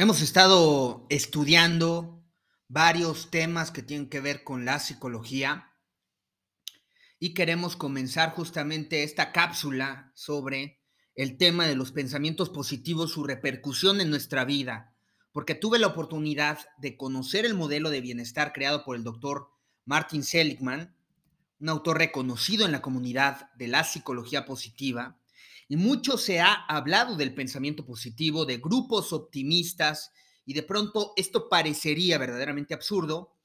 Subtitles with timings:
[0.00, 2.24] Hemos estado estudiando
[2.68, 5.74] varios temas que tienen que ver con la psicología
[7.18, 10.80] y queremos comenzar justamente esta cápsula sobre
[11.14, 14.96] el tema de los pensamientos positivos, su repercusión en nuestra vida,
[15.32, 19.50] porque tuve la oportunidad de conocer el modelo de bienestar creado por el doctor
[19.84, 20.96] Martin Seligman,
[21.58, 25.19] un autor reconocido en la comunidad de la psicología positiva,
[25.70, 30.10] y mucho se ha hablado del pensamiento positivo, de grupos optimistas,
[30.44, 33.36] y de pronto esto parecería verdaderamente absurdo,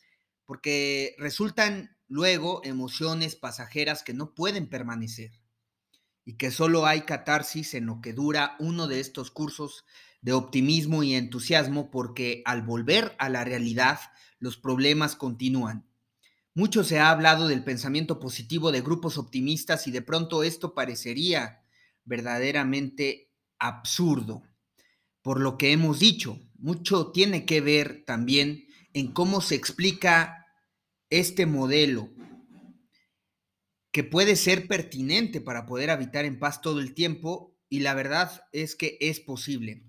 [0.43, 5.39] porque resultan luego emociones pasajeras que no pueden permanecer,
[6.25, 9.85] y que solo hay catarsis en lo que dura uno de estos cursos
[10.21, 13.99] de optimismo y entusiasmo, porque al volver a la realidad,
[14.39, 15.87] los problemas continúan.
[16.55, 21.61] Mucho se ha hablado del pensamiento positivo de grupos optimistas y de pronto esto parecería
[22.05, 24.43] verdaderamente absurdo.
[25.21, 30.45] Por lo que hemos dicho, mucho tiene que ver también en cómo se explica
[31.09, 32.09] este modelo
[33.91, 38.43] que puede ser pertinente para poder habitar en paz todo el tiempo y la verdad
[38.51, 39.85] es que es posible.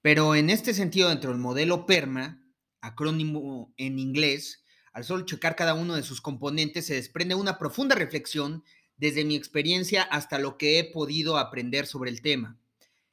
[0.00, 2.40] Pero en este sentido, dentro del modelo PERMA,
[2.80, 7.94] acrónimo en inglés, al solo checar cada uno de sus componentes se desprende una profunda
[7.94, 8.64] reflexión
[8.98, 12.58] desde mi experiencia hasta lo que he podido aprender sobre el tema.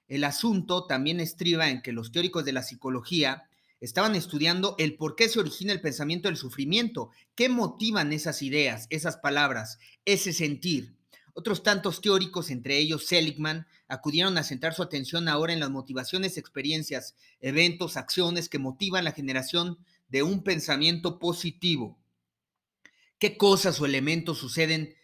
[0.08, 3.48] El asunto también estriba en que los teóricos de la psicología
[3.80, 8.88] estaban estudiando el por qué se origina el pensamiento del sufrimiento, qué motivan esas ideas,
[8.90, 10.96] esas palabras, ese sentir.
[11.34, 16.38] Otros tantos teóricos, entre ellos Seligman, acudieron a centrar su atención ahora en las motivaciones,
[16.38, 22.00] experiencias, eventos, acciones que motivan la generación de un pensamiento positivo.
[23.20, 24.96] ¿Qué cosas o elementos suceden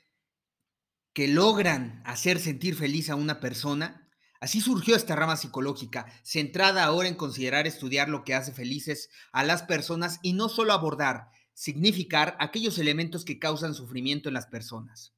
[1.13, 4.09] que logran hacer sentir feliz a una persona.
[4.39, 9.43] Así surgió esta rama psicológica, centrada ahora en considerar estudiar lo que hace felices a
[9.43, 15.13] las personas y no solo abordar, significar aquellos elementos que causan sufrimiento en las personas.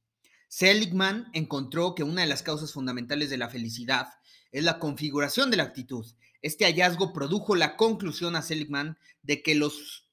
[0.48, 4.08] Seligman encontró que una de las causas fundamentales de la felicidad
[4.52, 6.06] es la configuración de la actitud.
[6.42, 10.03] Este hallazgo produjo la conclusión a Seligman de que los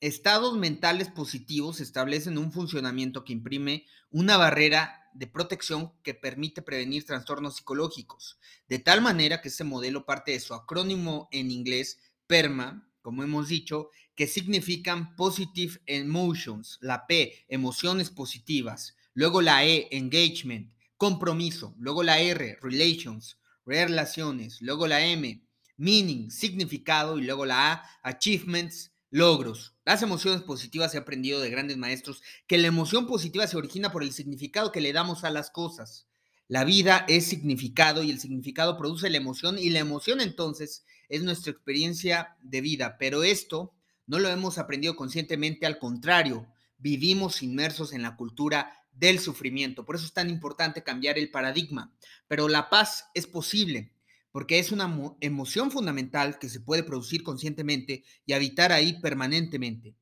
[0.00, 7.04] estados mentales positivos establecen un funcionamiento que imprime una barrera de protección que permite prevenir
[7.04, 8.38] trastornos psicológicos,
[8.68, 13.48] de tal manera que este modelo parte de su acrónimo en inglés PERMA, como hemos
[13.48, 22.02] dicho, que significan Positive Emotions, la P, emociones positivas, luego la E, Engagement, compromiso, luego
[22.02, 25.42] la R, Relations, relaciones, luego la M,
[25.76, 29.74] Meaning, significado, y luego la A, Achievements, logros.
[29.84, 34.02] Las emociones positivas he aprendido de grandes maestros que la emoción positiva se origina por
[34.02, 36.06] el significado que le damos a las cosas.
[36.48, 41.22] La vida es significado y el significado produce la emoción y la emoción entonces es
[41.22, 42.96] nuestra experiencia de vida.
[42.98, 43.72] Pero esto
[44.06, 46.46] no lo hemos aprendido conscientemente, al contrario,
[46.78, 49.84] vivimos inmersos en la cultura del sufrimiento.
[49.84, 51.92] Por eso es tan importante cambiar el paradigma.
[52.26, 53.92] Pero la paz es posible
[54.32, 59.96] porque es una emoción fundamental que se puede producir conscientemente y habitar ahí permanentemente.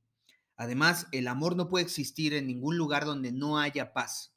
[0.57, 4.35] Además, el amor no puede existir en ningún lugar donde no haya paz.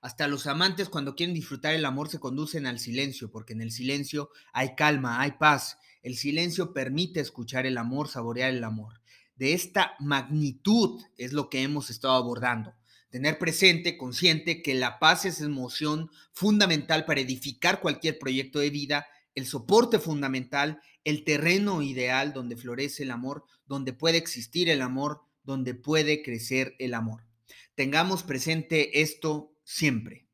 [0.00, 3.70] Hasta los amantes cuando quieren disfrutar el amor se conducen al silencio, porque en el
[3.70, 5.78] silencio hay calma, hay paz.
[6.02, 9.00] El silencio permite escuchar el amor, saborear el amor.
[9.36, 12.74] De esta magnitud es lo que hemos estado abordando.
[13.12, 19.06] Tener presente, consciente, que la paz es emoción fundamental para edificar cualquier proyecto de vida,
[19.34, 25.20] el soporte fundamental, el terreno ideal donde florece el amor, donde puede existir el amor,
[25.44, 27.26] donde puede crecer el amor.
[27.74, 30.26] Tengamos presente esto siempre.